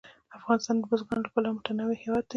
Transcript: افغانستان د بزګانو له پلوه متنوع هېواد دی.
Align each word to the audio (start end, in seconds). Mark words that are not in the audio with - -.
افغانستان 0.37 0.75
د 0.79 0.83
بزګانو 0.91 1.23
له 1.25 1.29
پلوه 1.33 1.55
متنوع 1.55 1.95
هېواد 2.03 2.23
دی. 2.25 2.29